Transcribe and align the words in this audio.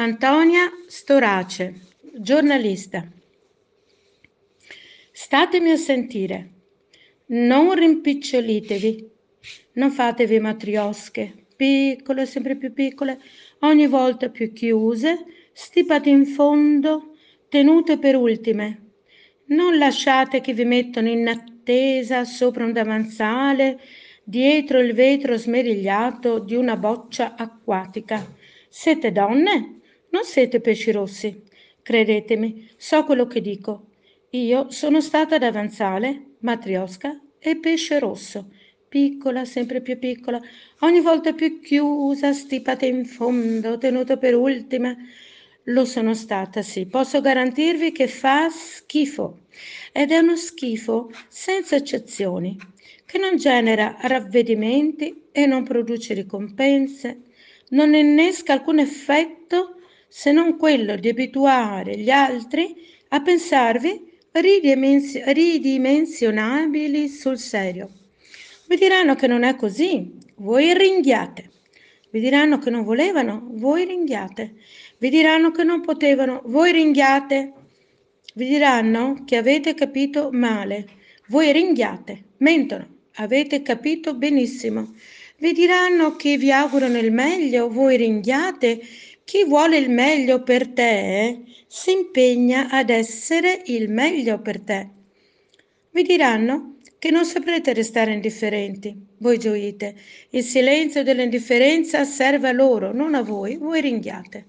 Antonia 0.00 0.70
Storace, 0.86 1.74
giornalista. 2.16 3.06
Statemi 5.12 5.72
a 5.72 5.76
sentire, 5.76 6.52
non 7.26 7.74
rimpicciolitevi, 7.74 9.10
non 9.72 9.90
fatevi 9.90 10.40
matriosche, 10.40 11.44
piccole, 11.54 12.24
sempre 12.24 12.56
più 12.56 12.72
piccole, 12.72 13.20
ogni 13.58 13.86
volta 13.88 14.30
più 14.30 14.54
chiuse, 14.54 15.26
stipate 15.52 16.08
in 16.08 16.24
fondo, 16.24 17.16
tenute 17.50 17.98
per 17.98 18.16
ultime. 18.16 18.92
Non 19.48 19.76
lasciate 19.76 20.40
che 20.40 20.54
vi 20.54 20.64
mettano 20.64 21.10
in 21.10 21.28
attesa 21.28 22.24
sopra 22.24 22.64
un 22.64 22.72
davanzale, 22.72 23.78
dietro 24.24 24.80
il 24.80 24.94
vetro 24.94 25.36
smerigliato 25.36 26.38
di 26.38 26.54
una 26.54 26.78
boccia 26.78 27.34
acquatica. 27.36 28.26
Siete 28.66 29.12
donne? 29.12 29.74
Non 30.10 30.24
siete 30.24 30.60
pesci 30.60 30.90
rossi. 30.90 31.42
Credetemi, 31.82 32.68
so 32.76 33.04
quello 33.04 33.26
che 33.26 33.40
dico. 33.40 33.86
Io 34.30 34.70
sono 34.70 35.00
stata 35.00 35.38
davanzale, 35.38 36.34
matriosca 36.40 37.18
e 37.38 37.56
pesce 37.56 37.98
rosso, 37.98 38.50
piccola, 38.88 39.44
sempre 39.44 39.80
più 39.80 39.98
piccola, 39.98 40.40
ogni 40.80 41.00
volta 41.00 41.32
più 41.32 41.60
chiusa, 41.60 42.32
stipata 42.32 42.86
in 42.86 43.04
fondo, 43.06 43.78
tenuta 43.78 44.16
per 44.16 44.34
ultima. 44.34 44.96
Lo 45.64 45.84
sono 45.84 46.14
stata, 46.14 46.62
sì. 46.62 46.86
Posso 46.86 47.20
garantirvi 47.20 47.92
che 47.92 48.08
fa 48.08 48.48
schifo. 48.50 49.40
Ed 49.92 50.10
è 50.10 50.18
uno 50.18 50.36
schifo 50.36 51.10
senza 51.28 51.76
eccezioni, 51.76 52.56
che 53.04 53.18
non 53.18 53.36
genera 53.36 53.96
ravvedimenti 54.00 55.24
e 55.32 55.46
non 55.46 55.64
produce 55.64 56.14
ricompense, 56.14 57.22
non 57.70 57.94
innesca 57.94 58.52
alcun 58.52 58.78
effetto 58.80 59.76
se 60.10 60.32
non 60.32 60.56
quello 60.56 60.96
di 60.96 61.08
abituare 61.08 61.96
gli 61.96 62.10
altri 62.10 62.74
a 63.10 63.22
pensarvi 63.22 64.08
ridimensionabili 64.32 67.08
sul 67.08 67.38
serio. 67.38 67.90
Vi 68.66 68.76
diranno 68.76 69.14
che 69.14 69.28
non 69.28 69.44
è 69.44 69.54
così, 69.54 70.18
voi 70.36 70.76
ringhiate. 70.76 71.50
Vi 72.10 72.20
diranno 72.20 72.58
che 72.58 72.70
non 72.70 72.82
volevano, 72.82 73.46
voi 73.52 73.84
ringhiate. 73.84 74.54
Vi 74.98 75.10
diranno 75.10 75.52
che 75.52 75.62
non 75.62 75.80
potevano, 75.80 76.42
voi 76.46 76.72
ringhiate. 76.72 77.52
Vi 78.34 78.48
diranno 78.48 79.22
che 79.24 79.36
avete 79.36 79.74
capito 79.74 80.30
male, 80.32 80.88
voi 81.28 81.52
ringhiate. 81.52 82.24
Mentono, 82.38 82.88
avete 83.14 83.62
capito 83.62 84.14
benissimo. 84.14 84.92
Vi 85.36 85.52
diranno 85.52 86.16
che 86.16 86.36
vi 86.36 86.50
augurano 86.52 86.98
il 86.98 87.12
meglio, 87.12 87.70
voi 87.70 87.96
ringhiate 87.96 88.80
chi 89.30 89.44
vuole 89.44 89.78
il 89.78 89.90
meglio 89.90 90.42
per 90.42 90.66
te 90.66 91.42
si 91.68 91.92
impegna 91.92 92.68
ad 92.68 92.90
essere 92.90 93.62
il 93.66 93.88
meglio 93.88 94.40
per 94.40 94.58
te. 94.58 94.88
Vi 95.92 96.02
diranno 96.02 96.78
che 96.98 97.12
non 97.12 97.24
saprete 97.24 97.72
restare 97.72 98.12
indifferenti. 98.12 98.92
Voi 99.18 99.38
gioite. 99.38 99.94
Il 100.30 100.42
silenzio 100.42 101.04
dell'indifferenza 101.04 102.02
serve 102.02 102.48
a 102.48 102.52
loro, 102.52 102.92
non 102.92 103.14
a 103.14 103.22
voi. 103.22 103.56
Voi 103.56 103.80
ringhiate. 103.80 104.46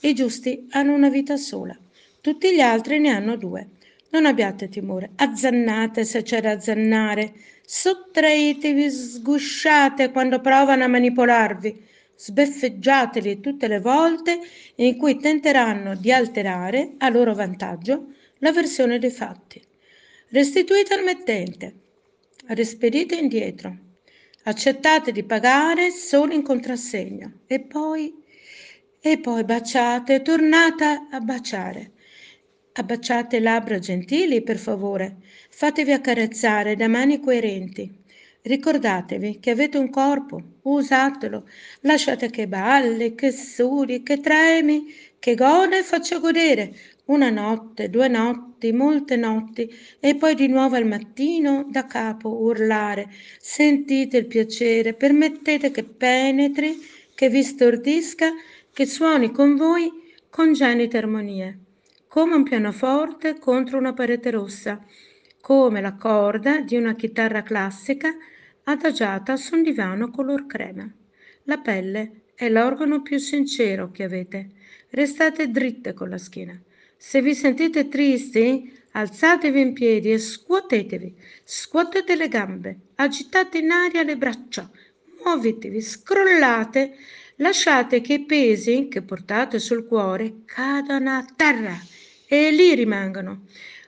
I 0.00 0.12
giusti 0.12 0.66
hanno 0.70 0.92
una 0.92 1.08
vita 1.08 1.36
sola. 1.36 1.78
Tutti 2.20 2.52
gli 2.52 2.60
altri 2.60 2.98
ne 2.98 3.10
hanno 3.10 3.36
due. 3.36 3.68
Non 4.10 4.26
abbiate 4.26 4.68
timore. 4.68 5.10
Azzannate 5.14 6.04
se 6.04 6.22
c'è 6.22 6.40
da 6.40 6.50
azzannare. 6.50 7.32
Sottraetevi, 7.64 8.90
sgusciate 8.90 10.10
quando 10.10 10.40
provano 10.40 10.82
a 10.82 10.88
manipolarvi 10.88 11.84
sbeffeggiateli 12.16 13.40
tutte 13.40 13.68
le 13.68 13.80
volte 13.80 14.40
in 14.76 14.96
cui 14.96 15.18
tenteranno 15.18 15.94
di 15.94 16.10
alterare 16.10 16.94
a 16.98 17.08
loro 17.10 17.34
vantaggio 17.34 18.14
la 18.38 18.52
versione 18.52 18.98
dei 18.98 19.10
fatti. 19.10 19.62
Restituite 20.30 20.94
al 20.94 21.04
mettente, 21.04 21.74
rispedite 22.48 23.16
indietro, 23.16 23.76
accettate 24.44 25.12
di 25.12 25.22
pagare 25.22 25.90
solo 25.90 26.32
in 26.32 26.42
contrassegno. 26.42 27.40
E 27.46 27.60
poi, 27.60 28.14
e 29.00 29.18
poi 29.18 29.44
baciate, 29.44 30.22
tornate 30.22 31.06
a 31.10 31.20
baciare. 31.20 31.92
Abbaciate 32.72 33.40
labbra 33.40 33.78
gentili, 33.78 34.42
per 34.42 34.58
favore, 34.58 35.16
fatevi 35.48 35.92
accarezzare 35.92 36.76
da 36.76 36.88
mani 36.88 37.20
coerenti 37.20 38.04
Ricordatevi 38.46 39.40
che 39.40 39.50
avete 39.50 39.76
un 39.76 39.90
corpo, 39.90 40.40
usatelo, 40.62 41.48
lasciate 41.80 42.30
che 42.30 42.46
balli, 42.46 43.16
che 43.16 43.32
sudi, 43.32 44.04
che 44.04 44.20
tremi, 44.20 44.86
che 45.18 45.34
gode 45.34 45.78
e 45.78 45.82
faccia 45.82 46.20
godere. 46.20 46.72
Una 47.06 47.28
notte, 47.28 47.90
due 47.90 48.06
notti, 48.06 48.70
molte 48.70 49.16
notti 49.16 49.68
e 49.98 50.14
poi 50.14 50.36
di 50.36 50.46
nuovo 50.46 50.76
al 50.76 50.86
mattino 50.86 51.66
da 51.68 51.86
capo 51.86 52.40
urlare. 52.40 53.08
Sentite 53.40 54.18
il 54.18 54.26
piacere, 54.26 54.94
permettete 54.94 55.72
che 55.72 55.82
penetri, 55.82 56.78
che 57.16 57.28
vi 57.28 57.42
stordisca, 57.42 58.30
che 58.72 58.86
suoni 58.86 59.32
con 59.32 59.56
voi 59.56 59.90
congenite 60.30 60.98
armonie, 60.98 61.58
come 62.06 62.36
un 62.36 62.44
pianoforte 62.44 63.40
contro 63.40 63.76
una 63.76 63.92
parete 63.92 64.30
rossa, 64.30 64.80
come 65.40 65.80
la 65.80 65.94
corda 65.94 66.60
di 66.60 66.76
una 66.76 66.94
chitarra 66.94 67.42
classica 67.42 68.14
adagiata 68.68 69.36
su 69.36 69.54
un 69.54 69.62
divano 69.62 70.10
color 70.10 70.46
crema. 70.46 70.90
La 71.44 71.58
pelle 71.58 72.22
è 72.34 72.48
l'organo 72.48 73.00
più 73.00 73.18
sincero 73.18 73.92
che 73.92 74.02
avete. 74.02 74.50
Restate 74.90 75.50
dritte 75.50 75.92
con 75.94 76.08
la 76.08 76.18
schiena. 76.18 76.60
Se 76.96 77.22
vi 77.22 77.34
sentite 77.34 77.88
tristi, 77.88 78.72
alzatevi 78.92 79.60
in 79.60 79.72
piedi 79.72 80.10
e 80.10 80.18
scuotetevi. 80.18 81.14
Scuotete 81.44 82.16
le 82.16 82.26
gambe, 82.26 82.78
agitate 82.96 83.58
in 83.58 83.70
aria 83.70 84.02
le 84.02 84.16
braccia, 84.16 84.68
muovetevi, 85.22 85.80
scrollate, 85.80 86.96
lasciate 87.36 88.00
che 88.00 88.14
i 88.14 88.24
pesi 88.24 88.88
che 88.88 89.02
portate 89.02 89.60
sul 89.60 89.86
cuore 89.86 90.42
cadano 90.44 91.10
a 91.10 91.26
terra 91.36 91.78
e 92.26 92.50
lì 92.50 92.74
rimangano. 92.74 93.44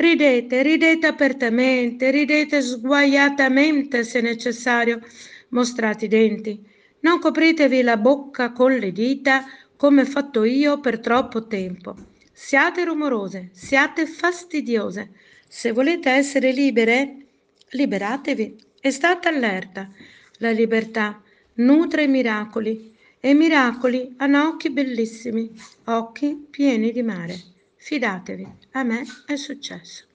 Ridete, 0.00 0.62
ridete 0.62 1.06
apertamente, 1.06 2.10
ridete 2.10 2.62
sguaiatamente 2.62 4.02
se 4.02 4.22
necessario, 4.22 4.98
mostrate 5.48 6.06
i 6.06 6.08
denti. 6.08 6.58
Non 7.00 7.18
copritevi 7.18 7.82
la 7.82 7.98
bocca 7.98 8.50
con 8.50 8.74
le 8.74 8.92
dita 8.92 9.44
come 9.76 10.06
fatto 10.06 10.44
io 10.44 10.80
per 10.80 11.00
troppo 11.00 11.46
tempo. 11.46 11.94
Siate 12.32 12.82
rumorose, 12.84 13.50
siate 13.52 14.06
fastidiose. 14.06 15.10
Se 15.46 15.70
volete 15.72 16.08
essere 16.08 16.50
libere, 16.50 17.26
liberatevi 17.72 18.56
e 18.80 18.90
state 18.90 19.28
allerta. 19.28 19.86
La 20.38 20.50
libertà 20.50 21.22
nutre 21.56 22.04
i 22.04 22.08
miracoli 22.08 22.96
e 23.20 23.28
i 23.28 23.34
miracoli 23.34 24.14
hanno 24.16 24.48
occhi 24.48 24.70
bellissimi, 24.70 25.50
occhi 25.84 26.46
pieni 26.48 26.90
di 26.90 27.02
mare. 27.02 27.59
Fidatevi, 27.80 28.46
a 28.72 28.82
me 28.84 29.04
è 29.24 29.36
successo. 29.36 30.09